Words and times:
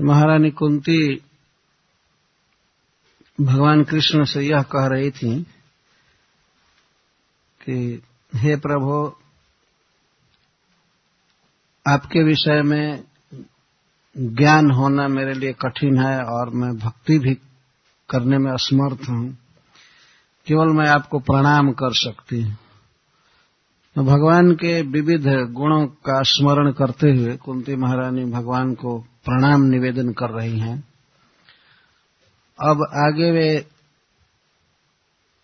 महारानी 0.00 0.50
कुंती 0.50 1.22
भगवान 3.40 3.84
कृष्ण 3.84 4.24
से 4.24 4.40
यह 4.40 4.62
कह 4.62 4.86
रही 4.86 5.10
थी 5.10 5.42
कि, 7.62 8.02
हे 8.34 8.56
प्रभु, 8.56 9.12
आपके 11.88 12.22
विषय 12.22 12.62
में 12.62 13.04
ज्ञान 14.18 14.70
होना 14.70 15.08
मेरे 15.08 15.34
लिए 15.34 15.52
कठिन 15.52 15.98
है 15.98 16.24
और 16.24 16.50
मैं 16.50 16.78
भक्ति 16.78 17.18
भी 17.18 17.34
करने 18.10 18.38
में 18.38 18.52
असमर्थ 18.52 19.10
हूँ। 19.10 19.38
केवल 20.46 20.68
मैं 20.68 20.88
आपको 20.88 21.18
प्रणाम 21.18 21.72
कर 21.72 21.94
सकती 21.94 22.42
हूँ। 22.42 22.58
तो 23.94 24.02
भगवान 24.02 24.52
के 24.52 24.82
विविध 24.82 25.26
गुणों 25.50 25.86
का 25.86 26.22
स्मरण 26.22 26.72
करते 26.72 27.10
हुए 27.10 27.36
कुंती 27.36 27.76
महारानी 27.76 28.24
भगवान 28.24 28.74
को 28.74 29.06
प्रणाम 29.24 29.62
निवेदन 29.62 30.12
कर 30.12 30.30
रही 30.30 30.58
हैं। 30.58 30.84
अब 32.60 32.86
आगे 32.94 33.30
वे 33.30 33.66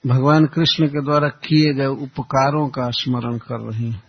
भगवान 0.07 0.47
कृष्ण 0.47 0.89
के 0.89 1.05
द्वारा 1.05 1.29
किए 1.29 1.75
गए 1.75 1.87
उपकारों 1.87 2.69
का 2.69 2.91
स्मरण 2.91 3.39
कर 3.39 3.61
रही 3.61 3.91
हैं। 3.91 4.03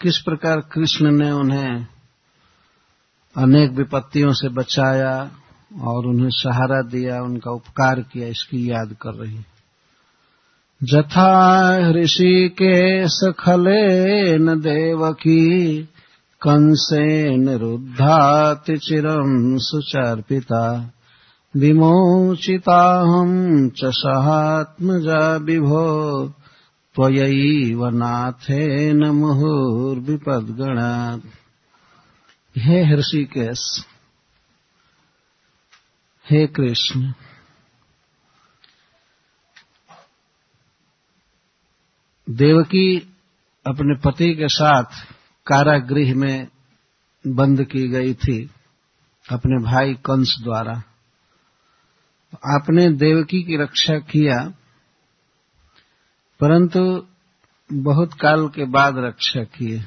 किस 0.00 0.18
प्रकार 0.18 0.60
कृष्ण 0.60 1.10
ने 1.10 1.30
उन्हें 1.30 1.86
अनेक 3.36 3.70
विपत्तियों 3.70 4.32
से 4.32 4.48
बचाया 4.48 5.30
और 5.80 6.06
उन्हें 6.06 6.30
सहारा 6.30 6.82
दिया, 6.82 7.22
उनका 7.22 7.50
उपकार 7.50 8.00
किया, 8.00 8.28
इसकी 8.28 8.70
याद 8.70 8.96
कर 9.02 9.14
रही 9.14 9.36
है। 9.36 9.46
जथा 10.82 11.78
ऋषिकेश 11.90 13.20
खलेन 13.38 14.60
देवकी 14.60 15.82
कंसेन 16.42 17.48
रुद्धाति 17.48 18.78
चिरम 18.78 19.58
सुचार्पिता। 19.58 20.90
विमोचिताहं 21.56 23.70
च 23.70 23.80
सहात्मजा 23.84 25.36
विभो। 25.36 26.32
त्वयैव 26.94 27.88
नाथेन 27.88 29.04
मुहुर्विपद्गणात्। 29.04 31.22
हे 32.58 32.84
हृषिकेश, 32.84 33.86
हे 36.30 36.46
कृष्ण, 36.46 37.12
देवकी 42.30 43.16
अपने 43.66 43.94
पति 44.04 44.34
के 44.34 44.48
साथ 44.48 44.84
कारागृह 45.46 46.14
में 46.14 46.48
बंद 47.26 47.64
की 47.64 47.88
गई 47.88 48.14
थी 48.14 48.50
अपने 49.30 49.62
भाई 49.62 49.94
कंस 49.94 50.36
द्वारा। 50.44 50.72
आपने 52.56 52.88
देवकी 52.88 53.42
की 53.42 53.56
रक्षा 53.62 53.98
किया, 53.98 54.38
परंतु 56.40 57.06
बहुत 57.72 58.14
काल 58.14 58.48
के 58.48 58.64
बाद 58.64 58.94
रक्षा 58.98 59.42
किए। 59.42 59.78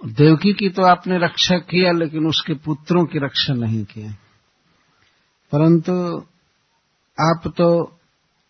देवकी 0.00 0.52
की 0.52 0.68
तो 0.68 0.82
आपने 0.82 1.18
रक्षा 1.18 1.58
किया, 1.58 1.92
लेकिन 1.92 2.26
उसके 2.26 2.54
पुत्रों 2.54 3.04
की 3.04 3.18
रक्षा 3.18 3.54
नहीं 3.54 3.84
किया 3.84 4.12
परंतु 5.52 5.92
आप 7.18 7.52
तो 7.56 7.98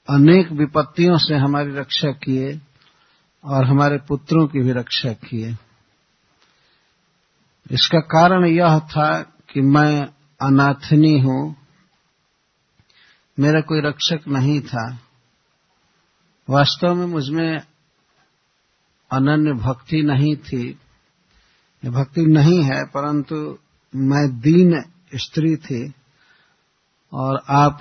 अनेक 0.09 0.53
विपत्तियों 0.53 1.17
से 1.19 1.35
हमारी 1.35 1.75
रक्षा 1.75 2.11
किए 2.13 2.61
और 3.45 3.65
हमारे 3.65 3.99
पुत्रों 3.99 4.47
की 4.47 4.61
भी 4.61 4.73
रक्षा 4.73 5.13
किए 5.13 5.57
इसका 7.71 7.99
कारण 7.99 8.45
यह 8.45 8.79
था 8.79 9.23
कि 9.23 9.61
मैं 9.61 10.07
अनाथनी 10.43 11.19
हूँ। 11.21 11.57
मेरा 13.41 13.61
कोई 13.61 13.81
रक्षक 13.81 14.21
नहीं 14.29 14.61
था। 14.61 14.99
वास्तव 16.51 16.95
में 16.95 17.07
मुझमें 17.07 17.61
अनन्य 19.13 19.53
भक्ति 19.53 20.03
नहीं 20.03 20.37
थी। 20.37 20.79
भक्ति 21.85 22.21
नहीं 22.21 22.63
है, 22.63 22.85
परंतु 22.85 23.59
मैं 23.95 24.41
दीन 24.41 24.85
स्त्री 25.15 25.57
थी 25.57 25.93
और 27.13 27.43
आप 27.51 27.79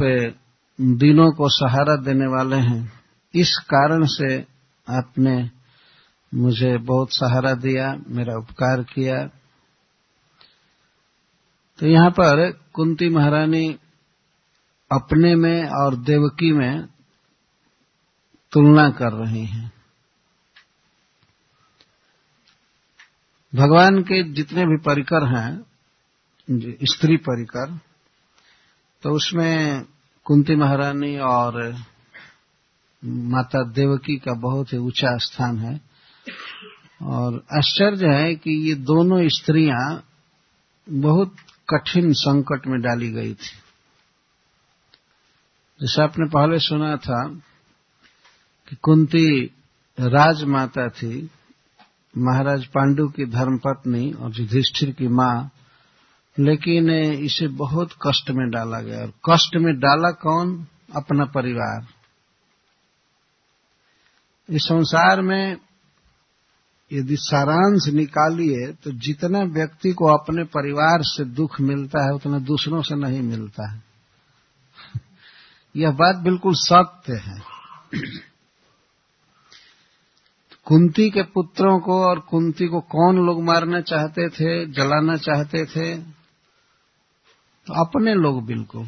दीनों 0.82 1.32
को 1.32 1.50
सहारा 1.50 1.96
देने 1.96 2.28
वाले 2.28 2.56
हैं। 2.56 2.92
इस 3.34 3.58
कारण 3.58 4.06
से 4.06 4.59
आपने 4.90 5.50
मुझे 6.34 6.78
बहुत 6.78 7.14
सहारा 7.14 7.54
दिया, 7.54 7.96
मेरा 8.08 8.38
उपकार 8.38 8.84
किया। 8.84 9.16
तो 11.80 11.88
यहाँ 11.88 12.10
पर 12.10 12.52
कुंती 12.74 13.10
महारानी 13.10 13.68
अपने 14.92 15.36
में 15.36 15.70
और 15.70 15.96
देवकी 15.96 16.52
में 16.54 16.88
तुलना 18.52 18.90
कर 18.90 19.14
रही 19.14 19.46
हैं। 19.46 19.72
भगवान 23.54 24.02
के 24.02 24.24
जितने 24.34 24.66
भी 24.66 24.78
परिकर 24.78 25.26
हैं 25.28 25.66
स्त्री 26.84 27.18
परिकर 27.18 27.78
तो 29.04 29.10
उसमें 29.10 29.86
कुंती 30.26 30.56
महारानी 30.56 31.18
और 31.18 31.62
माता 33.06 33.64
देवकी 33.64 34.16
का 34.16 34.34
बहुत 34.34 34.74
ही 34.74 34.78
ऊँचा 34.78 35.18
स्थान 35.18 35.58
है। 35.58 35.82
और 37.02 37.46
आश्चर्य 37.58 38.08
है 38.08 38.36
कि 38.36 38.70
ये 38.70 38.76
दोनों 38.76 39.30
स्त्रियाँ 39.30 40.04
बहुत 40.90 41.36
कठिन 41.74 42.14
संकट 42.14 42.68
में 42.68 42.82
डाली 42.82 43.12
गई 43.12 43.34
थी। 43.34 43.60
जैसे 45.82 46.02
आपने 46.02 46.26
पहले 46.26 46.60
सुना 46.60 46.96
था 46.96 47.28
कि 48.70 48.76
कुंती 48.76 49.46
राजमाता 50.00 50.90
थी, 50.90 51.30
महाराज 52.18 52.66
पांडु 52.66 53.08
की 53.08 53.26
धर्मपत्नी 53.26 54.12
और 54.12 54.40
युधिष्ठिर 54.40 54.92
की 54.92 55.08
माँ, 55.08 55.52
लेकिन 56.40 56.90
इसे 57.14 57.48
बहुत 57.48 57.90
कष्ट 58.08 58.32
में 58.32 58.50
डाला 58.50 58.82
गया। 58.82 59.02
और 59.02 59.14
कष्ट 59.30 59.56
में 59.56 59.80
डाला 59.80 60.12
कौन? 60.12 60.68
अपना 60.96 61.26
परिवार। 61.26 61.99
इस 64.50 64.62
संसार 64.62 65.22
में 65.22 65.58
यदि 66.94 67.16
सारांश 67.18 67.94
निकालिए 67.94 68.74
तो 68.74 68.92
जितना 68.92 69.40
व्यक्ति 69.40 69.92
को 69.92 70.06
अपने 70.06 70.44
परिवार 70.44 71.00
से 71.02 71.26
दुख 71.26 71.62
मिलता 71.62 72.04
है, 72.04 72.12
उतना 72.12 72.40
दूसरों 72.40 72.82
से 72.82 72.96
नहीं 72.96 73.22
मिलता 73.22 73.72
है। 73.72 73.84
यह 75.76 75.92
बात 75.92 76.16
बिल्कुल 76.16 76.54
सत्य 76.56 77.14
है। 77.14 77.42
कुंती 80.66 81.10
के 81.10 81.24
पुत्रों 81.24 81.80
को 81.80 82.06
और 82.06 82.20
कुंती 82.20 82.68
को 82.68 82.80
कौन 82.80 83.26
लोग 83.26 83.44
मारना 83.44 83.82
चाहते 83.82 84.30
थे, 84.30 84.66
जलाना 84.66 85.16
चाहते 85.16 85.66
थे? 85.66 85.98
तो 87.68 87.86
अपने 87.86 88.14
लोग 88.14 88.46
बिल्कुल। 88.46 88.88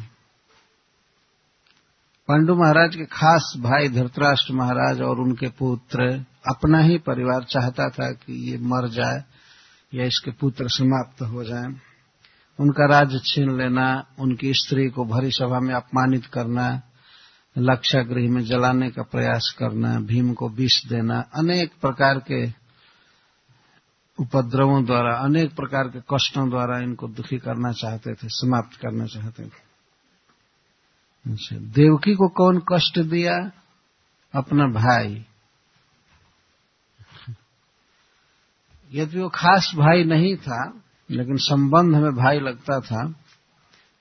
पांडु 2.32 2.54
महाराज 2.54 2.96
के 2.96 3.04
खास 3.04 3.54
भाई 3.58 3.88
धृतराष्ट्र 3.88 4.54
महाराज 4.54 5.00
और 5.00 5.20
उनके 5.20 5.48
पुत्र 5.48 6.24
अपना 6.48 6.78
ही 6.78 6.98
परिवार 6.98 7.44
चाहता 7.44 7.88
था 7.88 8.12
कि 8.12 8.50
ये 8.50 8.58
मर 8.58 8.88
जाए 8.88 9.24
या 9.94 10.04
इसके 10.04 10.30
पुत्र 10.30 10.64
समाप्त 10.68 11.22
हो 11.22 11.44
जाए। 11.44 11.74
उनका 12.60 12.86
राज्य 12.86 13.18
छीन 13.18 13.58
लेना, 13.58 14.06
उनकी 14.18 14.54
स्त्री 14.54 14.88
को 14.88 15.04
भरी 15.04 15.30
सभा 15.30 15.60
में 15.60 15.74
अपमानित 15.74 16.26
करना, 16.26 16.82
लक्षागृह 17.58 18.30
में 18.30 18.44
जलाने 18.44 18.90
का 18.90 19.02
प्रयास 19.02 19.56
करना, 19.58 20.00
भीम 20.00 20.32
को 20.32 20.48
विष 20.48 20.86
देना, 20.86 21.24
अनेक 21.34 21.72
प्रकार 21.80 22.18
के 22.18 22.46
उपद्रवों 24.18 24.84
द्वारा, 24.84 25.14
अनेक 25.14 25.56
प्रकार 25.56 25.88
के 25.88 26.00
कष्टों 26.00 26.50
द्वारा 26.50 26.78
इनको 26.78 27.08
दुखी 27.08 27.38
करना 27.38 27.72
चाहते 27.72 28.14
थे, 28.14 28.28
समाप्त 28.28 28.76
करना 28.76 29.06
चाहते 29.06 29.42
थे। 29.42 29.71
अच्छा 31.26 31.56
देवकी 31.56 32.14
को 32.14 32.28
कौन 32.28 32.62
कष्ट 32.72 32.98
दिया 32.98 33.50
अपना 34.34 34.66
भाई? 34.66 35.26
यदि 38.92 39.18
वो 39.18 39.28
खास 39.28 39.72
भाई 39.74 40.04
नहीं 40.04 40.36
था, 40.36 40.80
लेकिन 41.10 41.36
संबंध 41.36 41.96
में 41.96 42.14
भाई 42.14 42.40
लगता 42.40 42.80
था, 42.80 43.14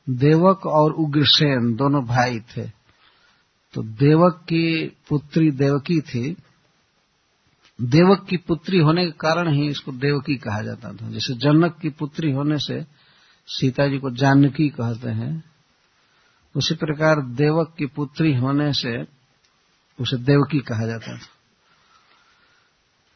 देवक 0.09 0.65
और 0.65 0.91
उग्रसेन 0.91 1.75
दोनों 1.75 2.05
भाई 2.05 2.39
थे। 2.39 2.67
तो 3.73 3.83
देवक 3.83 4.41
की 4.43 4.87
पुत्री 5.09 5.51
देवकी 5.51 6.01
थी। 6.01 6.35
देवक 7.81 8.27
की 8.29 8.37
पुत्री 8.37 8.79
होने 8.79 9.05
के 9.05 9.11
कारण 9.11 9.53
ही 9.53 9.67
इसको 9.67 9.91
देवकी 9.91 10.35
कहा 10.35 10.61
जाता 10.61 10.93
था। 10.93 11.09
जैसे 11.09 11.33
जनक 11.33 11.77
की 11.81 11.89
पुत्री 11.89 12.31
होने 12.31 12.57
से 12.57 12.85
सीता 13.47 13.87
जी 13.87 13.97
को 13.97 14.11
जानकी 14.11 14.69
कहते 14.69 15.09
हैं। 15.09 15.50
उसी 16.55 16.75
प्रकार 16.75 17.21
देवक 17.21 17.75
की 17.77 17.85
पुत्री 17.85 18.35
होने 18.35 18.73
से 18.73 19.01
उसे 20.01 20.17
देवकी 20.17 20.59
कहा 20.59 20.87
जाता 20.87 21.17
था। 21.17 21.27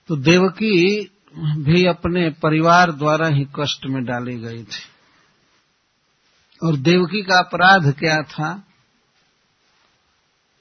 तो 0.08 0.16
देवकी 0.16 1.06
भी 1.64 1.86
अपने 1.86 2.30
परिवार 2.30 2.92
द्वारा 2.92 3.28
ही 3.28 3.46
कष्ट 3.60 3.86
में 3.86 4.06
डाली 4.06 4.38
गई 4.38 4.64
थी। 4.64 4.96
और 6.64 6.76
देवकी 6.76 7.22
का 7.22 7.40
अपराध 7.40 7.96
क्या 8.00 8.22
था? 8.22 8.64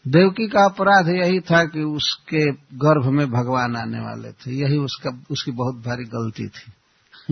देवकी 0.07 0.49
का 0.49 0.65
अपराध 0.65 1.09
यही 1.09 1.41
था 1.41 1.65
कि 1.65 1.81
उसके 1.81 2.53
गर्भ 2.79 3.07
में 3.07 3.31
भगवान 3.31 3.77
आने 3.77 4.01
वाले 4.01 4.33
थे। 4.33 4.51
यही 4.51 4.77
उसका, 4.77 5.23
उसकी 5.31 5.51
बहुत 5.51 5.75
भारी 5.75 6.05
गलती 6.05 6.49
थी। 6.49 6.73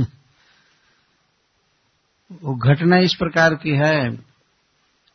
वो 2.43 2.55
घटना 2.55 2.97
इस 2.97 3.15
प्रकार 3.15 3.55
की 3.55 3.71
है 3.71 4.32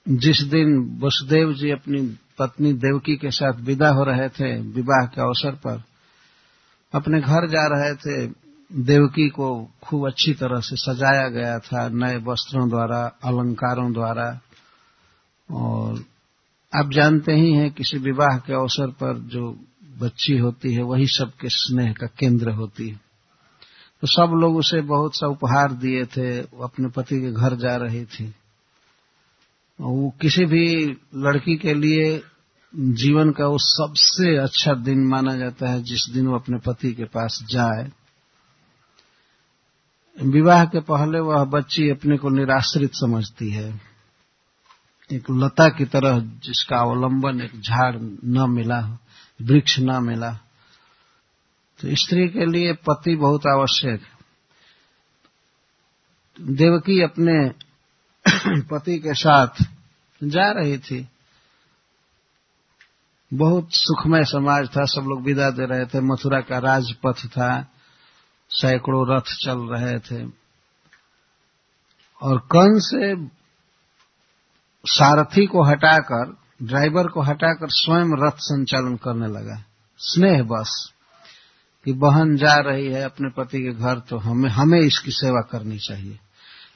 जिस 0.09 0.41
दिन 0.41 0.99
वसुदेव 1.03 1.53
जी 1.53 1.71
अपनी 1.71 2.17
पत्नी 2.39 2.73
देवकी 2.73 3.15
के 3.15 3.31
साथ 3.31 3.53
विदा 3.53 3.89
हो 3.89 4.03
रहे 4.03 4.29
थे 4.29 4.61
विवाह 4.61 5.05
के 5.05 5.21
अवसर 5.21 5.51
पर, 5.51 5.83
अपने 6.93 7.21
घर 7.21 7.47
जा 7.47 7.67
रहे 7.67 7.95
थे, 7.95 8.33
देवकी 8.73 9.29
को 9.29 9.71
खूब 9.83 10.07
अच्छी 10.07 10.33
तरह 10.33 10.59
से 10.59 10.75
सजाया 10.75 11.27
गया 11.27 11.59
था 11.59 11.89
नए 11.89 12.17
वस्त्रों 12.17 12.69
द्वारा, 12.69 13.15
अलंकारों 13.23 13.93
द्वारा। 13.93 14.39
और 15.51 16.03
आप 16.75 16.91
जानते 16.91 17.33
ही 17.33 17.53
हैं 17.53 17.71
किसी 17.71 17.97
विवाह 17.97 18.37
के 18.37 18.53
अवसर 18.53 18.87
पर 18.87 19.17
जो 19.17 19.59
बच्ची 19.99 20.37
होती 20.37 20.73
है, 20.73 20.81
वही 20.81 21.07
सबके 21.07 21.49
स्नेह 21.49 21.93
का 21.93 22.07
केंद्र 22.07 22.51
होती 22.51 22.89
है। 22.89 22.95
तो 24.01 24.07
सब 24.07 24.31
लोग 24.35 24.57
उसे 24.57 24.81
बहुत 24.81 25.15
सा 25.15 25.27
उपहार 25.27 25.71
दिए 25.71 26.05
थे, 26.05 26.41
वो 26.41 26.63
अपने 26.63 26.87
पति 26.87 27.21
के 27.21 27.31
घर 27.31 27.55
जा 27.55 27.75
रही 27.75 28.05
थी। 28.05 28.35
वो 29.81 30.13
किसी 30.21 30.45
भी 30.45 30.85
लड़की 31.15 31.55
के 31.55 31.73
लिए 31.73 32.23
जीवन 32.75 33.31
का 33.31 33.47
वो 33.47 33.57
सबसे 33.57 34.37
अच्छा 34.37 34.73
दिन 34.73 35.07
माना 35.07 35.37
जाता 35.37 35.69
है, 35.69 35.83
जिस 35.83 36.09
दिन 36.09 36.27
वो 36.27 36.35
अपने 36.35 36.57
पति 36.57 36.93
के 36.93 37.03
पास 37.03 37.43
जाए। 37.49 37.91
विवाह 40.23 40.65
के 40.65 40.79
पहले 40.79 41.19
वह 41.19 41.43
बच्ची 41.43 41.89
अपने 41.89 42.17
को 42.17 42.29
निराश्रित 42.29 42.91
समझती 42.93 43.49
है। 43.49 43.81
एक 45.11 45.23
लता 45.31 45.69
की 45.69 45.85
तरह 45.85 46.19
जिसका 46.19 46.77
अवलंबन 46.77 47.41
एक 47.41 47.61
झाड़ 47.61 47.95
न 48.25 48.45
मिला, 48.49 48.97
वृक्ष 49.41 49.79
न 49.79 50.03
मिला। 50.03 50.31
तो 51.79 51.95
स्त्री 51.95 52.27
के 52.27 52.45
लिए 52.45 52.73
पति 52.73 53.15
बहुत 53.15 53.41
आवश्यक। 53.47 54.01
देवकी 56.41 57.01
अपने 57.01 57.66
पति 58.47 58.99
के 58.99 59.13
साथ 59.13 59.47
जा 60.23 60.51
रही 60.51 60.77
थी। 60.77 61.09
बहुत 63.33 63.69
सुखमय 63.71 64.23
समाज 64.23 64.69
था, 64.77 64.85
सब 64.85 65.01
लोग 65.01 65.21
विदा 65.21 65.49
दे 65.49 65.65
रहे 65.65 65.85
थे। 65.85 66.01
मथुरा 66.01 66.41
का 66.41 66.57
राजपथ 66.57 67.27
था, 67.27 67.67
सैकड़ों 68.49 69.15
रथ 69.15 69.21
चल 69.21 69.59
रहे 69.59 69.99
थे। 69.99 70.31
और 72.21 72.39
कन 72.39 72.79
से 72.79 73.27
सारथी 74.85 75.45
को 75.45 75.63
हटाकर, 75.63 76.37
ड्राइवर 76.63 77.07
को 77.07 77.21
हटाकर 77.21 77.67
स्वयं 77.69 78.27
रथ 78.27 78.37
संचालन 78.37 78.95
करने 78.95 79.27
लगा। 79.27 79.63
स्नेह 79.97 80.43
बस 80.43 80.91
कि 81.85 81.93
बहन 81.93 82.37
जा 82.37 82.55
रही 82.55 82.85
है 82.85 83.01
अपने 83.01 83.29
पति 83.29 83.63
के 83.63 83.71
घर 83.71 83.99
तो 83.99 84.17
हमें 84.17 84.49
हमें 84.49 84.79
इसकी 84.79 85.11
सेवा 85.11 85.41
करनी 85.41 85.79
चाहिए। 85.79 86.19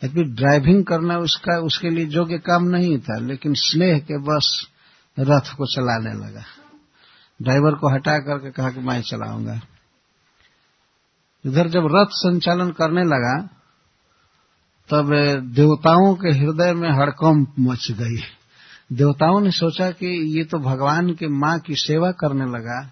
यदि 0.03 0.23
ड्राइविंग 0.23 0.85
करना 0.85 1.17
उसका, 1.17 1.59
उसके 1.59 1.89
लिए 1.89 2.05
योग्य 2.05 2.37
काम 2.37 2.63
नहीं 2.63 2.99
था, 2.99 3.19
लेकिन 3.19 3.53
स्नेह 3.53 3.99
के 3.99 4.17
बस 4.17 4.67
रथ 5.19 5.55
को 5.57 5.65
चलाने 5.65 6.13
लगा। 6.13 6.43
ड्राइवर 7.41 7.71
को 7.71 7.95
हटा 7.95 8.17
करके 8.17 8.51
कहा 8.51 8.69
कि 8.69 8.79
मैं 8.79 9.01
चलाऊँगा। 9.01 9.61
इधर 11.45 11.67
जब 11.67 11.87
रथ 11.95 12.07
संचालन 12.11 12.71
करने 12.71 13.03
लगा, 13.03 13.49
तब 14.89 15.09
देवताओं 15.53 16.15
के 16.15 16.29
हृदय 16.29 16.73
में 16.73 16.89
हड़कंप 16.89 17.53
मच 17.59 17.91
गई। 17.91 18.21
देवताओं 18.95 19.41
ने 19.41 19.51
सोचा 19.51 19.91
कि 19.91 20.37
ये 20.37 20.43
तो 20.43 20.57
भगवान 20.57 21.13
के 21.13 21.27
माँ 21.27 21.59
की 21.59 21.75
सेवा 21.75 22.11
करने 22.11 22.45
लगा। 22.45 22.91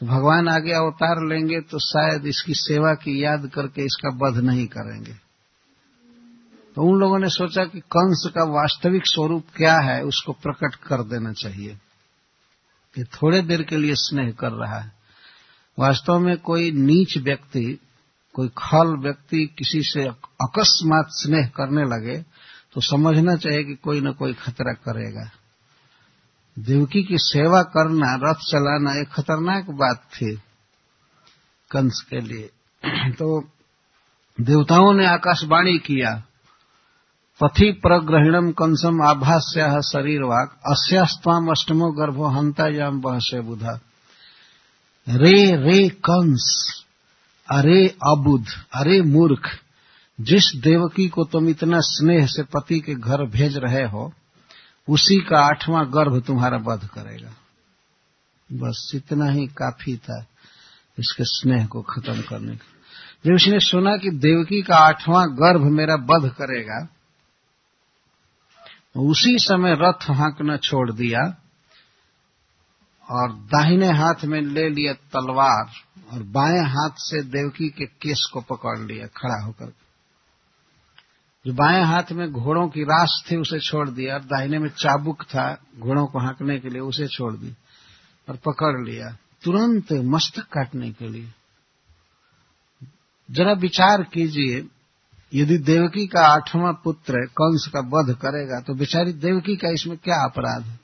तो 0.00 0.06
भगवान 0.06 0.48
आगे 0.48 0.72
अवतार 0.72 1.16
लेंगे 1.28 1.60
तो 1.60 1.78
शायद 1.78 2.26
इसकी 2.26 2.54
सेवा 2.54 2.94
की 2.94 3.24
याद 3.24 3.50
करके 3.54 3.82
इसका 3.82 4.08
वध 4.08 4.36
नहीं 4.36 4.66
करेंगे। 4.66 5.23
तो 6.74 6.82
उन 6.82 7.00
लोगों 7.00 7.18
ने 7.18 7.28
सोचा 7.28 7.64
कि 7.64 7.80
कंस 7.80 8.30
का 8.34 8.44
वास्तविक 8.44 9.02
स्वरूप 9.06 9.44
क्या 9.56 9.78
है, 9.78 10.02
उसको 10.02 10.32
प्रकट 10.32 10.74
कर 10.74 11.02
देना 11.02 11.32
चाहिए। 11.32 11.78
कि 12.94 13.04
थोड़े 13.04 13.42
देर 13.42 13.62
के 13.62 13.76
लिए 13.76 13.94
स्नेह 13.94 14.30
कर 14.30 14.52
रहा 14.52 14.78
है। 14.78 14.92
वास्तव 15.78 16.18
में 16.18 16.36
कोई 16.36 16.72
नीच 16.72 17.18
व्यक्ति, 17.18 17.78
कोई 18.32 18.48
खल 18.48 18.96
व्यक्ति 18.96 19.54
किसी 19.58 19.82
से 19.82 20.08
अकस्मात 20.42 21.06
स्नेह 21.08 21.46
करने 21.46 21.82
लगे 21.82 22.24
तो 22.72 22.80
समझना 22.80 23.36
चाहिए 23.36 23.64
कि 23.64 23.74
कोई 23.74 24.00
न 24.00 24.12
कोई 24.12 24.32
खतरा 24.32 24.72
करेगा। 24.72 25.30
देवकी 26.58 27.02
की 27.02 27.18
सेवा 27.18 27.62
करना, 27.62 28.14
रथ 28.14 28.34
चलाना, 28.34 29.00
एक 29.00 29.08
खतरनाक 29.08 29.70
बात 29.70 29.96
थी 29.96 30.34
कंस 31.70 32.06
के 32.10 32.20
लिए। 32.20 32.50
तो 33.10 33.48
देवताओं 34.40 34.92
ने 34.92 35.06
आकाशवाणी 35.06 35.78
किया। 35.78 36.22
पथि 37.40 37.72
प्रग्रहणम 37.72 38.50
कंसम 38.50 39.02
आभास्या 39.02 39.80
शरीर 39.80 40.22
वाक 40.22 40.60
अस्यास्ताम 40.66 41.50
अष्टमो 41.50 41.90
गर्भो 41.92 42.26
हंता 42.26 42.68
याम 42.68 43.00
बहसे 43.00 43.40
बुधा। 43.40 43.80
रे 45.08 45.56
रे 45.56 45.88
कंस, 45.88 46.82
अरे 47.50 47.88
अबुध, 47.88 48.44
अरे 48.72 49.02
मूर्ख, 49.02 49.58
जिस 50.20 50.52
देवकी 50.56 51.08
को 51.08 51.24
तुम 51.24 51.48
इतना 51.48 51.78
स्नेह 51.80 52.26
से 52.26 52.42
पति 52.42 52.80
के 52.80 52.94
घर 52.94 53.24
भेज 53.24 53.56
रहे 53.56 53.84
हो, 53.84 54.12
उसी 54.88 55.20
का 55.20 55.38
आठवां 55.38 55.84
गर्भ 55.86 56.22
तुम्हारा 56.22 56.56
वध 56.56 56.86
करेगा। 56.86 57.30
बस 58.52 58.92
इतना 58.94 59.30
ही 59.30 59.46
काफ़ी 59.46 59.96
था 59.96 60.26
इसके 60.98 61.24
स्नेह 61.24 61.66
को 61.66 61.82
खत्म 61.82 62.20
करने 62.20 62.56
का। 62.56 62.66
जब 63.26 63.34
उसने 63.34 63.60
सुना 63.60 63.96
कि 63.96 64.10
देवकी 64.10 64.62
का 64.62 64.76
आठवां 64.76 65.28
गर्भ 65.28 65.60
मेरा 65.60 65.94
वध 65.94 66.30
करेगा 66.30 66.88
उसी 68.96 69.38
समय 69.38 69.74
रथ 69.80 70.10
हाँकना 70.10 70.56
छोड़ 70.56 70.92
दिया 70.92 71.20
और 73.10 73.32
दाहिने 73.32 73.86
हाथ 73.86 74.24
में 74.24 74.40
ले 74.40 74.68
लिया 74.68 74.92
तलवार 74.92 75.70
और 76.12 76.22
बाएँ 76.22 76.60
हाथ 76.60 76.90
से 76.90 77.22
देवकी 77.22 77.68
के 77.68 77.86
केस 77.86 78.30
को 78.32 78.40
पकड़ 78.40 78.78
लिया, 78.78 79.06
खड़ा 79.06 79.44
होकर। 79.44 79.72
जो 81.46 81.52
बाएँ 81.52 81.84
हाथ 81.84 82.12
में 82.12 82.32
घोड़ों 82.32 82.68
की 82.68 82.82
रास 82.82 83.24
थी, 83.30 83.36
उसे 83.36 83.60
छोड़ 83.60 83.90
दिया 83.90 84.14
और 84.14 84.20
दाहिने 84.20 84.58
में 84.58 84.68
चाबुक 84.68 85.22
था 85.22 85.58
घोड़ों 85.78 86.06
को 86.06 86.18
हाँकने 86.18 86.58
के 86.58 86.68
लिए, 86.68 86.80
उसे 86.80 87.06
छोड़ 87.06 87.34
दी 87.34 87.54
और 88.28 88.36
पकड़ 88.36 88.86
लिया। 88.86 89.16
तुरंत 89.42 89.92
मस्तक 89.92 90.42
काटने 90.42 90.92
के 90.92 91.08
लिए। 91.08 91.32
जरा 93.30 93.52
विचार 93.52 94.02
कीजिए 94.02 94.68
यदि 95.34 95.58
देवकी 95.58 96.06
का 96.06 96.20
आठवां 96.20 96.72
पुत्र 96.74 97.14
कंस 97.14 97.70
का 97.76 97.80
वध 97.80 98.14
करेगा 98.14 98.60
तो 98.60 98.74
बेचारी 98.74 99.12
देवकी 99.12 99.56
का 99.56 99.72
इसमें 99.72 99.98
क्या 99.98 100.24
अपराध 100.24 100.62
है? 100.62 100.80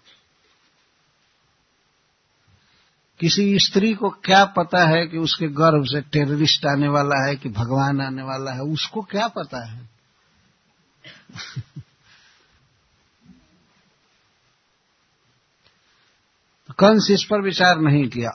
किसी 3.20 3.58
स्त्री 3.58 3.94
को 3.94 4.10
क्या 4.10 4.44
पता 4.44 4.88
है 4.88 5.06
कि 5.06 5.18
उसके 5.18 5.48
गर्भ 5.48 5.84
से 5.84 6.00
टेररिस्ट 6.00 6.66
आने 6.66 6.88
वाला 6.88 7.28
है, 7.28 7.36
कि 7.36 7.48
भगवान 7.48 8.00
आने 8.00 8.22
वाला 8.22 8.52
है? 8.52 8.60
उसको 8.60 9.00
क्या 9.00 9.28
पता 9.28 9.70
है? 9.70 9.90
कंस 16.78 17.08
इस 17.10 17.24
पर 17.24 17.40
विचार 17.40 17.78
नहीं 17.78 18.08
किया? 18.08 18.30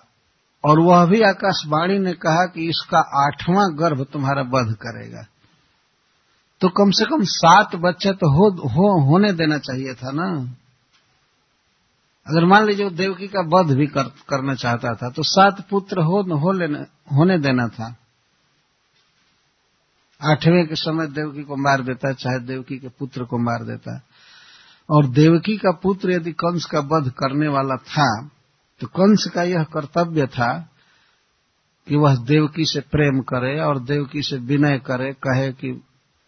और 0.66 0.80
वह 0.80 1.06
भी 1.06 1.22
आकाशवाणी 1.22 2.00
ने 2.00 2.14
कहा 2.14 2.46
कि 2.46 2.70
इसका 2.70 2.98
आठवां 2.98 3.80
गर्भ 3.80 4.06
तुम्हारा 4.14 4.42
वध 4.42 4.76
करेगा। 4.76 5.26
तो 6.66 6.70
कम 6.70 6.92
से 6.92 7.06
कम 7.06 7.24
सात 7.24 7.76
बच्चे 7.76 8.12
तो 8.12 8.28
हो, 8.32 8.46
हो 8.70 8.86
होने 9.06 9.32
देना 9.34 9.58
चाहिए 9.58 9.94
था 9.94 10.12
ना। 10.12 10.26
अगर 12.28 12.46
मान 12.46 12.66
लीजिए 12.66 12.90
देवकी 12.90 13.28
का 13.28 13.42
वध 13.48 13.72
भी 13.72 13.88
कर, 13.88 14.04
करना 14.30 14.56
चाहता 14.56 14.94
था 14.94 15.10
तो 15.10 15.24
सात 15.24 15.62
पुत्र 15.70 16.02
हो, 16.02 16.22
हो 16.36 16.52
लेने, 16.52 16.80
होने 17.16 17.38
देना 17.40 17.68
था। 17.68 17.96
आठवें 20.22 20.68
के 20.68 20.76
समय 20.76 21.08
देवकी 21.08 21.44
को 21.44 21.56
मार 21.56 21.84
देता 21.84 22.14
चाहे 22.14 22.40
देवकी 22.40 22.78
के 22.78 22.88
पुत्र 22.90 23.24
को 23.24 23.38
मार 23.38 23.64
देता। 23.64 24.00
और 24.90 25.08
देवकी 25.14 25.58
का 25.58 25.72
पुत्र 25.72 26.12
यदि 26.12 26.32
कंस 26.32 26.66
का 26.66 26.80
वध 26.80 27.12
करने 27.12 27.48
वाला 27.48 27.76
था 27.76 28.10
तो 28.82 28.88
कंस 28.88 29.32
का 29.34 29.44
यह 29.44 29.64
कर्तव्य 29.64 30.28
था 30.28 30.54
कि 31.88 31.96
वह 31.96 32.16
देवकी 32.16 32.66
से 32.66 32.80
प्रेम 32.80 33.22
करे 33.22 33.60
और 33.60 33.84
देवकी 33.84 34.22
से 34.22 34.38
विनय 34.38 34.80
करे 34.80 35.14
कहे 35.14 35.52
कि 35.52 35.82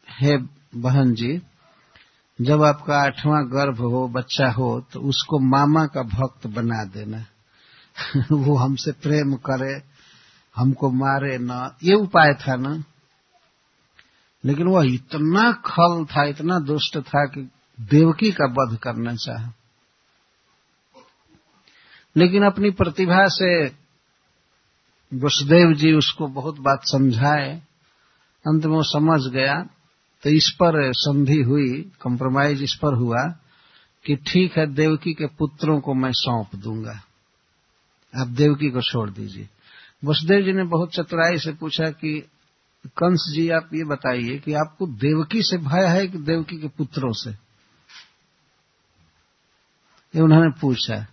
हे 0.10 0.38
बहन 0.76 1.14
जी 1.14 1.42
जब 2.42 2.64
आपका 2.64 2.98
आठवां 2.98 3.46
गर्भ 3.48 3.80
हो, 3.80 4.08
बच्चा 4.08 4.52
हो 4.52 4.82
तो 4.94 5.00
उसको 5.00 5.40
मामा 5.40 5.86
का 5.86 6.04
भक्त 6.04 6.48
बना 6.48 6.84
देना। 6.84 7.26
वो 8.32 8.56
हमसे 8.56 8.92
प्रेम 8.92 9.36
करे, 9.36 9.84
हमको 10.56 10.90
मारे 10.90 11.38
न। 11.42 11.76
ये 11.84 11.94
उपाय 11.94 12.34
था 12.34 12.56
ना। 12.56 12.84
लेकिन 14.46 14.68
वह 14.68 14.94
इतना 14.94 15.52
खल 15.52 16.06
था, 16.06 16.24
इतना 16.24 16.60
दुष्ट 16.60 16.98
था 16.98 17.26
कि 17.26 17.50
देवकी 17.80 18.32
का 18.32 18.46
वध 18.46 18.78
करना 18.78 19.16
चाहा। 19.16 19.54
लेकिन 22.18 22.44
अपनी 22.44 22.72
प्रतिभा 22.72 23.28
से 23.28 23.66
वसुदेव 25.14 25.74
जी 25.74 25.94
उसको 25.94 26.28
बहुत 26.28 26.60
बात 26.60 26.82
समझाए। 26.84 27.62
अंत 28.48 28.66
में 28.66 28.76
वो 28.76 28.84
समझ 28.84 29.34
गया 29.34 29.70
तो 30.24 30.30
इस 30.30 30.50
पर 30.50 30.94
संधि 30.94 31.42
हुई 31.42 31.92
कंप्रोमाइज 32.02 32.64
इस 32.64 32.74
पर 32.74 32.96
हुआ 32.96 33.24
कि 34.06 34.16
ठीक 34.16 34.58
है, 34.58 34.74
देवकी 34.74 35.14
के 35.14 35.26
पुत्रों 35.28 35.80
को 35.80 35.94
मैं 35.94 36.12
सौंप 36.14 36.56
दूँगा। 36.56 37.02
आप 38.22 38.28
देवकी 38.28 38.70
को 38.70 38.82
छोड़ 38.82 39.10
दीजिए। 39.10 39.50
वसुदेव 40.06 40.42
जी 40.42 40.54
ने 40.54 40.64
बहुत 40.64 40.94
चतुराई 40.94 41.38
से 41.38 41.52
पूछा 41.52 41.92
कि, 41.92 42.30
कंस 42.88 43.34
जी, 43.36 43.50
आप 43.50 43.70
ये 43.74 43.84
बताइए 43.84 44.40
कि 44.40 44.54
आपको 44.54 44.88
देवकी 44.88 45.44
से 45.44 45.58
भय 45.58 45.88
है 45.88 46.08
कि 46.08 46.18
देवकी 46.18 46.58
के 46.58 46.68
पुत्रों 46.68 47.14
से? 47.14 47.30
ये 50.16 50.22
उन्होंने 50.22 50.60
पूछा। 50.62 51.08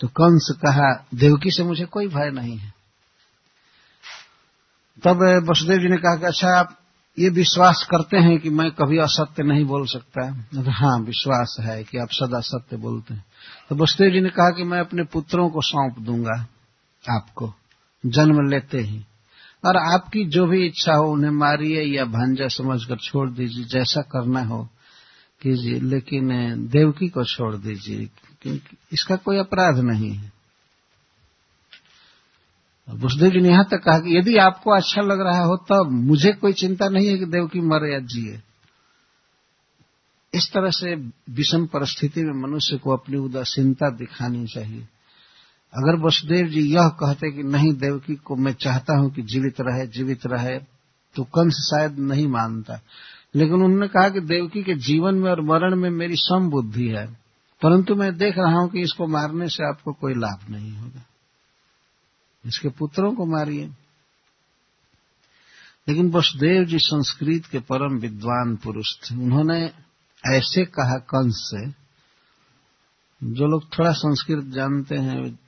तो 0.00 0.08
कंस 0.08 0.48
कहा, 0.56 1.06
देवकी 1.14 1.50
से 1.50 1.64
मुझे 1.64 1.84
कोई 1.84 2.08
भय 2.08 2.30
नहीं 2.30 2.56
है। 2.58 2.74
तब 5.04 5.46
वसुदेव 5.50 5.78
जी 5.78 5.88
ने 5.88 5.96
कहा 5.96 6.16
कि 6.16 6.26
अच्छा 6.26 6.58
आप 6.60 6.78
ये 7.18 7.28
विश्वास 7.28 7.88
करते 7.90 8.16
हैं 8.16 8.38
कि 8.38 8.50
मैं 8.50 8.70
कभी 8.70 8.98
असत्य 8.98 9.42
नहीं 9.42 9.64
बोल 9.64 9.86
सकता। 9.86 10.46
हाँ 10.72 11.00
विश्वास 11.00 11.56
है 11.60 11.84
कि 11.84 11.98
आप 11.98 12.08
सदा 12.10 12.40
सत्य 12.40 12.76
बोलते 12.76 13.14
हैं। 13.14 13.24
तो 13.68 13.76
वसुदेव 13.76 14.12
जी 14.12 14.20
ने 14.20 14.28
कहा 14.28 14.50
कि 14.50 14.64
मैं 14.64 14.80
अपने 14.80 15.04
पुत्रों 15.04 15.50
को 15.50 15.60
सौंप 15.60 15.98
दूँगा 15.98 16.46
आपको, 17.10 17.54
जन्म 18.06 18.48
लेते 18.48 18.78
ही। 18.78 19.04
और 19.64 19.76
आपकी 19.76 20.24
जो 20.24 20.46
भी 20.46 20.66
इच्छा 20.66 20.94
हो, 20.94 21.12
उन्हें 21.12 21.30
मारिए 21.30 21.82
या 21.82 22.04
भांजा 22.04 22.48
समझकर 22.48 22.96
छोड़ 22.96 23.30
दीजिए, 23.30 23.64
जैसा 23.64 24.00
करना 24.00 24.42
हो 24.42 24.68
कीजिए। 25.42 25.80
लेकिन, 25.80 26.28
देवकी 26.68 27.08
को 27.08 27.24
छोड़ 27.24 27.54
दीजिए, 27.54 28.04
क्योंकि 28.42 28.76
इसका 28.92 29.16
कोई 29.16 29.36
अपराध 29.36 29.78
नहीं 29.78 30.10
है। 30.10 30.41
वसुदेव 32.88 33.30
जी 33.30 33.40
ने 33.40 33.48
यहाँ 33.48 33.64
तक 33.64 33.82
कहा 33.84 33.98
कि 33.98 34.18
यदि 34.18 34.36
आपको 34.36 34.70
अच्छा 34.70 35.02
लग 35.02 35.20
रहा 35.20 35.44
हो, 35.44 35.56
तब 35.56 35.88
मुझे 35.90 36.32
कोई 36.32 36.52
चिंता 36.52 36.88
नहीं 36.88 37.08
है 37.08 37.18
कि 37.18 37.24
देवकी 37.24 37.60
मरे 37.60 37.92
या 37.92 37.98
जिए 37.98 38.40
इस 40.34 40.50
तरह 40.52 40.70
से 40.70 40.94
विषम 41.30 41.66
परिस्थिति 41.66 42.22
में 42.22 42.32
मनुष्य 42.32 42.78
को 42.78 42.90
अपनी 42.90 43.16
उदासीनता 43.16 43.90
दिखानी 43.90 44.46
चाहिए। 44.46 44.88
अगर 45.74 46.06
वसुदेव 46.06 46.46
जी 46.46 46.60
यह 46.60 46.88
कहते 46.88 47.30
कि 47.30 47.42
नहीं 47.42 47.72
देवकी 47.72 48.14
को 48.14 48.36
मैं 48.36 48.52
चाहता 48.52 48.96
हूँ 48.96 49.10
कि 49.10 49.22
जीवित 49.22 49.54
रहे 49.60 49.86
जीवित 49.86 50.26
रहे 50.26 50.58
तो 51.16 51.24
कंस 51.24 51.54
शायद 51.54 51.98
नहीं 51.98 52.26
मानता। 52.26 52.80
लेकिन 53.34 53.54
उन्होंने 53.54 53.88
कहा 53.88 54.08
कि 54.08 54.20
देवकी 54.20 54.62
के 54.62 54.74
जीवन 54.74 55.14
में 55.14 55.30
और 55.30 55.40
मरण 55.40 55.76
में 55.76 55.90
मेरी 55.90 56.16
सम 56.16 56.50
बुद्धि 56.50 56.88
है। 56.88 57.06
परंतु 57.62 57.94
मैं 57.94 58.16
देख 58.16 58.34
रहा 58.38 58.58
हूँ 58.58 58.70
कि 58.70 58.80
इसको 58.80 59.06
मारने 59.06 59.48
से 59.48 59.68
आपको 59.68 59.92
कोई 59.92 60.14
लाभ 60.14 60.50
नहीं 60.50 60.72
होगा। 60.72 61.06
इसके 62.46 62.68
पुत्रों 62.68 63.14
को 63.14 63.26
मारिए। 63.26 63.70
लेकिन 65.88 66.10
वसुदेव 66.10 66.64
जी 66.64 66.78
संस्कृत 66.78 67.46
के 67.46 67.58
परम 67.58 67.98
विद्वान 67.98 68.56
पुरुष 68.56 68.96
थे। 68.96 69.14
उन्होंने 69.14 69.72
ऐसे 70.26 70.64
कहा 70.64 70.98
कंस 70.98 71.34
से, 71.34 71.70
जो 73.34 73.46
लोग 73.46 73.78
थोड़ा 73.78 73.92
संस्कृत 73.92 74.44
जानते 74.44 74.96
हैं 74.96 75.38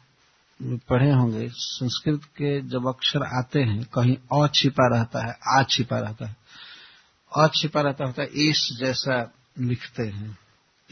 पढ़े 0.63 1.13
होंगे, 1.13 1.49
संस्कृत 1.49 2.25
के 2.25 2.61
जब 2.61 2.87
अक्षर 2.89 3.23
आते 3.23 3.61
हैं, 3.61 3.85
कहीं 3.85 4.45
अ 4.45 4.49
छिपा 4.55 4.97
रहता 4.97 5.27
है, 5.27 5.39
आ 5.49 5.63
छिपा 5.63 5.99
रहता 5.99 6.27
है। 6.27 6.37
अ 7.39 7.49
छिपा 7.55 7.81
रहता 7.81 8.05
होता 8.05 8.23
है, 8.23 8.29
एस 8.29 8.77
जैसा 8.81 9.33
लिखते 9.59 10.03
हैं, 10.03 10.39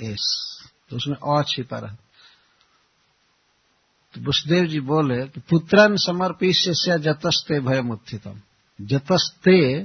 एस। 0.00 0.56
तो 0.90 0.96
उसमें 0.96 1.16
अ 1.16 1.42
छिपा 1.42 1.78
रहता 1.78 2.01
तो 4.14 4.20
वसुदेव 4.20 4.66
जी 4.66 4.80
बोले 4.80 5.26
कि 5.26 5.40
पुत्रन 5.50 5.96
समर्पिष्य 5.96 6.98
जतस्ते 6.98 7.60
भयम 7.60 7.90
उत्थितम। 7.90 8.34
जतस्ते 8.80 9.78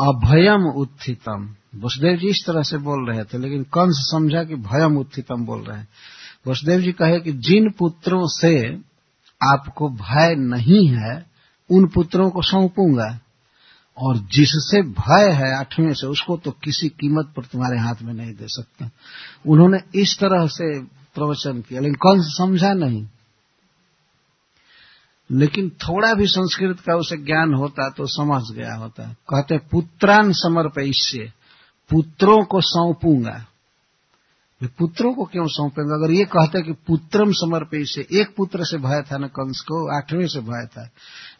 अभयम 0.00 0.62
उत्थितम। 0.62 1.54
वसुदेव 1.76 2.16
जी 2.16 2.28
इस 2.28 2.44
तरह 2.46 2.62
से 2.62 2.78
बोल 2.78 3.10
रहे 3.10 3.24
थे, 3.24 3.38
लेकिन 3.38 3.62
कंस 3.62 4.08
समझा 4.12 4.44
कि 4.44 4.54
भयम 4.54 4.96
उत्थितम 4.96 5.44
बोल 5.44 5.62
रहे 5.62 5.78
हैं। 5.78 5.88
वसुदेव 6.46 6.80
जी 6.80 6.92
कहे 6.92 7.20
कि 7.20 7.32
जिन 7.32 7.70
पुत्रों 7.70 8.26
से 8.26 8.74
आपको 9.42 9.90
भय 9.90 10.34
नहीं 10.34 10.88
है, 10.88 11.26
उन 11.70 11.86
पुत्रों 11.86 12.30
को 12.30 12.42
सौंपूँगा। 12.42 13.20
और 13.98 14.16
जिससे 14.18 14.82
भय 14.82 15.30
है 15.30 15.58
आठवें 15.58 15.94
से, 15.94 16.06
उसको 16.06 16.36
तो 16.36 16.50
किसी 16.50 16.88
कीमत 16.88 17.32
पर 17.36 17.42
तुम्हारे 17.42 17.78
हाथ 17.78 17.94
में 18.02 18.14
नहीं 18.14 18.32
दे 18.32 18.46
सकता। 18.48 18.90
उन्होंने 19.46 20.02
इस 20.02 20.18
तरह 20.18 20.46
से 20.46 20.99
प्रवचन 21.14 21.60
किया। 21.60 21.80
लेकिन 21.80 21.94
कंस 21.94 22.24
समझा 22.38 22.72
नहीं। 22.72 23.06
लेकिन 25.32 25.70
थोड़ा 25.70 26.14
भी 26.14 26.26
संस्कृत 26.26 26.80
का 26.80 26.94
उसे 26.94 27.16
ज्ञान 27.16 27.54
होता 27.54 27.88
तो 27.88 28.06
समझ 28.06 28.56
गया 28.56 28.74
होता। 28.74 29.04
कहते, 29.04 29.58
पुत्रान 29.58 30.32
समर्पयिष्य 30.32 31.32
पुत्रों 31.90 32.44
को 32.44 32.60
सौंपूँगा। 32.60 33.46
पुत्रों 34.78 35.14
को 35.14 35.24
क्यों 35.24 35.46
सौंपेंगे? 35.46 35.94
अगर 35.94 36.10
ये 36.10 36.24
कहते 36.24 36.62
कि 36.62 36.72
पुत्रम 36.72 37.32
समर्पय 37.32 37.84
से 37.84 38.00
एक 38.00 38.34
पुत्र 38.36 38.64
से 38.64 38.78
भय 38.78 39.02
था 39.12 39.16
न 39.16 39.26
कंस 39.26 39.60
को, 39.60 39.96
आठवें 39.96 40.26
से 40.26 40.40
भय 40.40 40.66
था। 40.66 40.82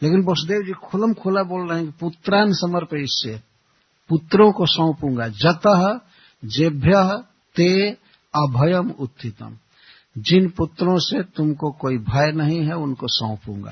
लेकिन 0.03 0.19
वसुदेव 0.23 0.61
जी 0.61 0.71
खुलम 0.71 1.13
खुला 1.13 1.43
बोल 1.43 1.69
रहे 1.69 1.79
हैं 1.79 1.91
कि 1.91 1.97
पुत्रान 1.99 2.53
समर्पय 2.53 3.03
से 3.03 3.41
पुत्रों 4.09 4.51
को 4.51 4.65
सौंपूँगा। 4.65 5.27
जत, 5.27 5.99
जेभ्य, 6.45 7.23
ते 7.55 7.91
अभयम 8.35 8.89
उत्थितम। 8.89 9.57
जिन 10.17 10.49
पुत्रों 10.49 10.99
से 10.99 11.23
तुमको 11.23 11.71
कोई 11.71 11.97
भय 11.97 12.31
नहीं 12.31 12.65
है, 12.65 12.73
उनको 12.73 13.07
सौंपूँगा। 13.07 13.71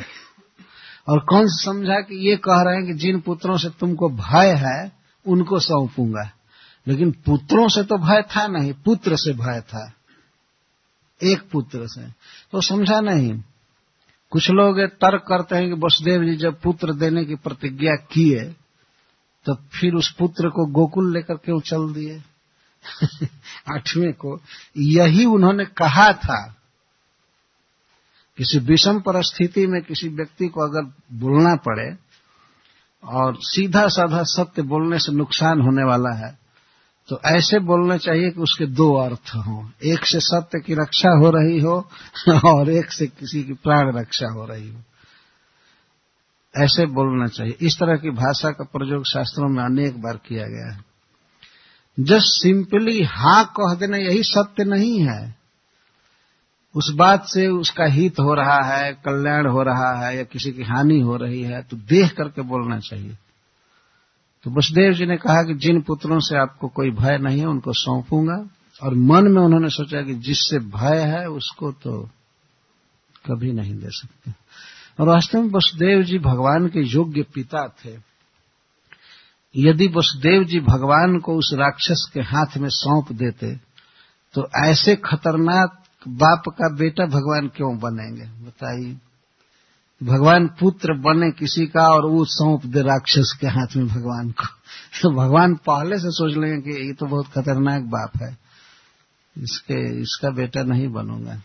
और 1.10 1.20
कौन 1.20 1.44
समझा 1.48 2.02
कि 2.02 2.30
ये 2.30 2.36
कह 2.36 2.62
रहे 2.62 2.76
हैं 2.76 2.86
कि 2.86 2.94
जिन 2.94 3.20
पुत्रों 3.20 3.58
से 3.58 3.70
तुमको 3.70 4.10
भय 4.10 4.56
है, 4.58 4.92
उनको 5.28 5.60
सौंपूँगा। 5.60 6.32
लेकिन 6.88 7.12
पुत्रों 7.12 7.68
से 7.68 7.84
तो 7.84 7.98
भय 7.98 8.22
था 8.22 8.48
नहीं, 8.48 8.74
पुत्र 8.74 9.16
से 9.16 9.34
भय 9.34 9.62
था। 9.62 9.94
एक 11.24 11.50
पुत्र 11.52 11.80
से। 11.84 12.12
तो 12.52 12.62
समझा 12.62 13.02
नहीं। 13.02 13.44
कुछ 14.30 14.50
लोग 14.50 14.80
तर्क 14.80 15.22
करते 15.28 15.56
हैं 15.56 15.66
कि 15.66 15.74
वसुदेव 15.74 16.24
जी 16.24 16.36
जब 16.36 16.62
पुत्र 16.62 16.94
देने 16.94 17.26
की 17.26 17.36
प्रतिज्ञा 17.36 17.96
किए 17.96 18.56
तो 19.46 19.56
फिर 19.56 19.94
उस 19.94 20.12
पुत्र 20.12 20.50
को 20.50 20.66
गोकुल 20.66 21.14
लेकर 21.14 21.34
क्यों 21.34 21.60
चल 21.60 21.94
दिए? 21.94 22.24
आठवें 23.76 24.14
को 24.14 24.42
यही 24.78 25.26
उन्होंने 25.26 25.66
कहा 25.66 26.14
था 26.14 26.56
किसी 28.38 28.60
विषम 28.60 29.00
परिस्थिति 29.00 29.68
में 29.68 29.82
किसी 29.82 30.08
व्यक्ति 30.08 30.48
को 30.48 30.62
अगर 30.62 30.94
बोलना 31.14 31.56
पड़े 31.56 31.98
और 33.04 33.38
सीधा 33.42 33.88
साधा 33.88 34.24
सत्य 34.24 34.62
बोलने 34.62 35.00
से 35.00 35.12
नुकसान 35.12 35.62
होने 35.62 35.84
वाला 35.84 36.28
है 36.28 36.40
तो 37.10 37.20
ऐसे 37.26 37.60
बोलना 37.60 37.98
चाहिए 37.98 38.30
कि 38.30 38.42
उसके 38.42 38.66
दो 38.66 38.96
अर्थ 38.96 39.32
हों। 39.36 39.70
एक 39.84 40.06
से 40.06 40.20
सत्य 40.20 40.60
की 40.60 40.74
रक्षा 40.74 41.10
हो 41.10 41.30
रही 41.30 41.60
हो 41.60 41.90
और 42.46 42.70
एक 42.70 42.92
से 42.92 43.08
किसी 43.08 43.44
की 43.44 43.54
प्राण 43.54 43.98
रक्षा 43.98 44.28
हो 44.28 44.46
रही 44.46 44.70
हो। 44.70 44.80
ऐसे 46.58 46.86
बोलना 46.86 47.28
चाहिए। 47.28 47.58
इस 47.62 47.76
तरह 47.76 47.96
की 47.96 48.10
भाषा 48.10 48.52
का 48.52 48.64
प्रयोग 48.64 49.04
शास्त्रों 49.04 49.50
में 49.50 49.64
अनेक 49.64 50.02
बार 50.02 50.18
किया 50.18 50.46
गया 50.48 50.76
है। 50.76 50.89
जस्ट 52.00 52.28
सिंपली 52.28 53.04
हा 53.04 53.44
कह 53.44 53.76
देना, 53.76 53.98
यही 53.98 54.24
सत्य 54.24 54.64
नहीं 54.64 55.00
है। 55.00 55.36
उस 56.76 56.92
बात 56.92 57.26
से 57.26 57.48
उसका 57.48 57.86
हित 57.86 58.20
हो 58.20 58.34
रहा 58.34 58.62
है, 58.64 58.94
कल्याण 58.94 59.48
हो 59.48 59.64
रहा 59.64 60.08
है, 60.08 60.18
या 60.18 60.24
किसी 60.24 60.52
की 60.52 60.64
हानि 60.64 61.00
हो 61.00 61.16
रही 61.16 61.42
है 61.42 61.62
तो 61.62 61.78
देख 61.78 62.14
करके 62.14 62.42
बोलना 62.42 62.80
चाहिए। 62.80 63.18
तो 64.44 64.52
वसुदेव 64.52 64.94
जी 64.94 65.06
ने 65.06 65.18
कहा 65.18 65.44
कि 65.44 65.54
जिन 65.54 65.82
पुत्रों 65.82 66.20
से 66.20 66.38
आपको 66.38 66.68
कोई 66.68 66.92
भय 66.92 67.18
नहीं 67.18 67.40
है, 67.40 67.46
उनको 67.46 67.74
सौंपूँगा। 67.74 68.50
और 68.84 68.94
मन 68.94 69.28
में 69.28 69.42
उन्होंने 69.42 69.70
सोचा 69.70 70.02
कि 70.02 70.14
जिससे 70.14 70.60
भय 70.60 70.98
है, 70.98 71.30
उसको 71.30 71.72
तो 71.72 72.10
कभी 73.26 73.52
नहीं 73.52 73.76
दे 73.76 73.90
सकते। 73.90 74.34
और 75.00 75.08
वास्तव 75.08 75.42
में 75.42 75.50
वसुदेव 75.50 76.04
जी 76.04 76.20
भगवान 76.20 76.68
के 76.68 76.80
योग्य 76.80 77.24
पिता 77.24 77.68
थे। 77.68 78.09
यदि 79.56 79.88
वसुदेव 79.88 80.44
जी 80.44 80.60
भगवान 80.60 81.20
को 81.20 81.38
उस 81.38 81.52
राक्षस 81.54 82.12
के 82.14 82.20
हाथ 82.20 82.58
में 82.58 82.70
सौंप 82.72 83.12
देते 83.12 83.56
तो 84.34 84.50
ऐसे 84.66 84.96
खतरनाक 84.96 85.84
बाप 86.08 86.44
का 86.48 86.76
बेटा 86.76 87.06
भगवान 87.06 87.48
क्यों 87.48 87.78
बनेंगे? 87.80 88.22
बताइए। 88.22 88.98
भगवान 90.04 90.48
पुत्र 90.48 90.94
बने 90.94 91.32
किसी 91.32 91.66
का 91.66 91.88
और 91.88 92.06
वो 92.06 92.26
सौंप 92.26 92.66
दे 92.66 92.82
राक्षस 92.82 93.38
के 93.42 93.48
हाथ 93.48 93.76
में 93.76 93.88
भगवान 93.88 94.32
को। 94.32 94.46
तो 95.02 95.12
भगवान 95.12 95.56
पहले 95.56 95.96
से 95.96 96.12
सोच 96.12 96.38
लेंगे 96.38 96.72
कि 96.72 96.88
ये 96.88 96.94
तो 96.94 97.06
बहुत 97.06 97.28
खतरनाक 97.28 97.82
बाप 97.82 98.12
है। 98.22 98.38
इसके, 99.38 100.02
इसका 100.02 100.30
बेटा 100.30 100.64
नहीं 100.64 100.88
बनूँगा। 100.88 101.36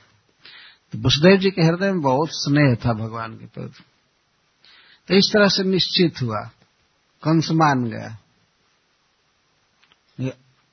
तो 0.93 0.99
वसुदेव 0.99 1.39
जी 1.39 1.51
के 1.51 1.63
हृदय 1.63 1.93
में 1.93 2.01
बहुत 2.01 2.29
स्नेह 2.31 2.75
था 2.75 2.93
भगवान 2.93 3.33
के 3.33 3.47
प्रति। 3.47 3.85
तो 5.09 5.15
इस 5.15 5.31
तरह 5.33 5.49
से 5.49 5.63
निश्चित 5.63 6.23
हुआ। 6.23 6.51
कंस 7.25 7.51
मान 7.51 7.85
गया। 7.85 8.19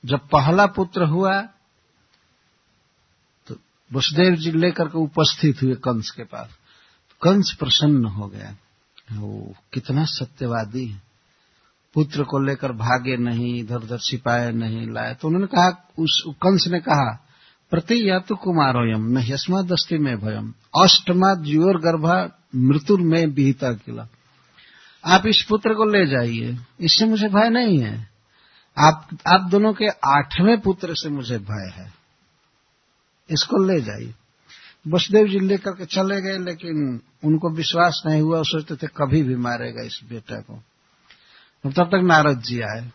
जब 0.06 0.20
पहला 0.20 0.66
पुत्र 0.66 1.04
हुआ 1.04 1.42
तो 3.48 3.56
वसुदेव 3.94 4.36
जी 4.36 4.52
लेकर 4.52 4.88
के 4.88 4.98
उपस्थित 4.98 5.64
हुए 5.64 5.76
कंस 5.76 6.12
के 6.12 6.24
पास। 6.24 6.50
कंस 7.22 7.56
प्रसन्न 7.60 8.06
हो 8.06 8.28
गया। 8.28 8.56
वो 9.12 9.54
कितना 9.74 10.06
सत्यवादी 10.06 10.86
है। 10.86 11.02
पुत्र 11.94 12.24
को 12.24 12.40
लेकर 12.40 12.72
भागे 12.72 13.18
नहीं 13.18 13.60
इधर 13.60 13.76
उधर 13.76 13.98
छिपाए 13.98 14.52
नहीं 14.52 14.92
लाए। 14.92 15.16
तो 15.16 15.28
उन्होंने 15.28 15.48
कहा, 15.48 15.92
उस 16.00 16.24
कंस 16.28 16.68
ने 16.68 16.80
कहा, 16.80 17.28
प्रति 17.72 18.10
या 18.10 18.20
तो 18.20 18.36
कुमार 18.36 18.74
कुमारोयम, 18.74 19.20
न 19.20 19.22
यस्मा 19.22 19.62
दस्ती 19.62 19.98
में 19.98 20.18
भयम। 20.18 20.54
अष्टमा 20.84 21.36
ज्योर 21.36 21.78
गर्भा 21.78 22.42
मृत्युर 22.56 23.02
में 23.02 23.26
विहिता 23.26 23.74
किला। 23.74 24.08
आप 25.06 25.26
इस 25.26 25.46
पुत्र 25.50 25.74
को 25.74 25.86
ले 25.86 26.06
जाइए। 26.06 26.58
इससे 26.80 27.06
मुझे 27.06 27.28
भय 27.28 27.50
नहीं 27.50 27.80
है। 27.80 28.10
आप 28.78 29.08
आप 29.28 29.42
दोनों 29.52 29.74
के 29.74 29.88
आठवें 29.88 30.62
पुत्र 30.62 30.96
से 30.96 31.10
मुझे 31.10 31.38
भय 31.38 31.72
है। 31.74 31.94
इसको 33.30 33.58
ले 33.58 33.82
जाइए। 33.82 34.14
वसुदेव 34.88 35.28
जी 35.28 35.40
लेकर 35.40 35.72
के 35.72 35.86
चले 35.86 36.22
गए, 36.22 36.38
लेकिन 36.38 37.02
उनको 37.24 37.50
विश्वास 37.50 38.04
नहीं 38.06 38.22
हुआ। 38.22 38.42
सोचते 38.44 38.76
थे, 38.76 38.88
कभी 38.88 39.24
भी 39.24 39.36
मारेगा 39.36 39.84
इस 39.84 40.00
बेटा 40.10 40.42
को। 40.42 40.64
तब 41.64 41.86
तक 41.86 42.02
नारद 42.04 42.42
जी 42.42 42.62
आए। 42.62 42.92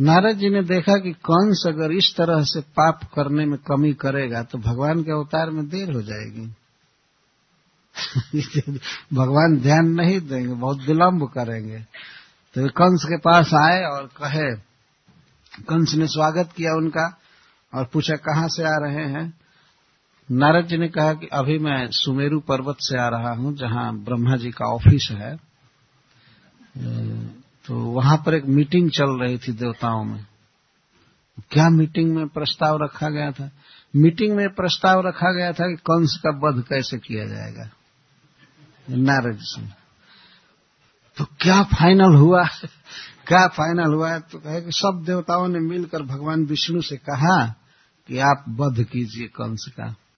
नारद 0.00 0.36
जी 0.36 0.48
ने 0.48 0.62
देखा 0.62 0.92
कि 0.92 1.12
कंस 1.12 1.64
अगर 1.66 1.92
इस 1.92 2.14
तरह 2.16 2.42
से 2.42 2.60
पाप 2.60 3.00
करने 3.04 3.46
में 3.46 3.58
कमी 3.58 3.92
करेगा 3.94 4.42
तो 4.42 4.58
भगवान 4.58 5.02
के 5.02 5.12
अवतार 5.12 5.50
में 5.50 5.68
देर 5.68 5.92
हो 5.92 6.02
जाएगी। 6.02 6.54
भगवान 9.14 9.60
ध्यान 9.60 9.86
नहीं 9.86 10.20
देंगे, 10.20 10.54
बहुत 10.54 10.78
विलंब 10.78 11.28
करेंगे। 11.28 11.78
तो 12.54 12.68
कंस 12.68 13.04
के 13.04 13.16
पास 13.16 13.54
आए 13.54 13.82
और 13.82 14.06
कहे, 14.06 14.56
कंस 15.62 15.94
ने 15.94 16.06
स्वागत 16.06 16.52
किया 16.56 16.72
उनका 16.72 17.18
और 17.74 17.84
पूछा, 17.92 18.16
कहाँ 18.16 18.48
से 18.48 18.62
आ 18.62 18.76
रहे 18.76 19.08
हैं? 19.08 19.34
नारद 20.30 20.66
जी 20.66 20.76
ने 20.76 20.88
कहा 20.88 21.14
कि, 21.14 21.26
अभी 21.26 21.58
मैं 21.58 21.88
सुमेरु 21.90 22.40
पर्वत 22.40 22.76
से 22.80 22.98
आ 22.98 23.08
रहा 23.08 23.34
हूँ, 23.34 23.56
जहाँ 23.56 23.98
ब्रह्मा 23.98 24.36
जी 24.36 24.50
का 24.50 24.74
ऑफ़िस 24.74 25.08
है। 25.10 25.36
तो 27.66 27.74
वहाँ 27.74 28.22
पर 28.26 28.34
एक 28.34 28.44
मीटिंग 28.44 28.90
चल 28.90 29.20
रही 29.20 29.38
थी 29.38 29.52
देवताओं 29.52 30.04
में। 30.04 30.26
क्या 31.50 31.68
मीटिंग 31.68 32.14
में 32.14 32.28
प्रस्ताव 32.28 32.78
रखा 32.82 33.08
गया 33.08 33.30
था? 33.30 33.50
मीटिंग 33.96 34.36
में 34.36 34.48
प्रस्ताव 34.48 35.06
रखा 35.06 35.32
गया 35.32 35.52
था 35.52 35.68
कि 35.68 35.76
कंस 35.76 36.20
का 36.26 36.30
वध 36.30 36.62
कैसे 36.62 36.98
किया 36.98 37.24
जाएगा। 37.24 37.70
नारद 38.90 39.66
तो 41.16 41.24
क्या 41.24 41.62
फाइनल 41.62 42.14
हुआ? 42.14 42.44
क्या 43.26 43.46
फाइनल 43.46 43.94
हुआ? 43.94 44.18
तो 44.18 44.38
कहे 44.38 44.60
कि 44.60 44.72
सब 44.72 45.02
देवताओं 45.06 45.48
ने 45.48 45.58
मिलकर 45.58 46.02
भगवान 46.02 46.44
विष्णु 46.44 46.82
से 46.82 46.96
कहा 46.96 47.46
कि 48.08 48.18
आप 48.18 48.44
वध 48.48 48.84
कीजिए 48.84 49.26
कंस 49.26 49.70
का। 49.80 49.96